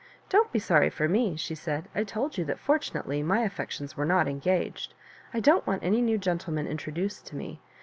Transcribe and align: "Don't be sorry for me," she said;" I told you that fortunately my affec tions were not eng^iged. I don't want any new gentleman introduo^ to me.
"Don't 0.29 0.51
be 0.51 0.57
sorry 0.57 0.89
for 0.89 1.07
me," 1.07 1.35
she 1.35 1.53
said;" 1.53 1.87
I 1.95 2.03
told 2.03 2.35
you 2.35 2.43
that 2.45 2.57
fortunately 2.57 3.21
my 3.21 3.41
affec 3.41 3.69
tions 3.69 3.95
were 3.95 4.03
not 4.03 4.25
eng^iged. 4.25 4.87
I 5.31 5.39
don't 5.39 5.67
want 5.67 5.83
any 5.83 6.01
new 6.01 6.17
gentleman 6.17 6.65
introduo^ 6.65 7.23
to 7.23 7.35
me. 7.35 7.59